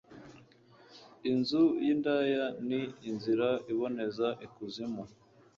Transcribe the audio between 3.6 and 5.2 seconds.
iboneza ikuzimu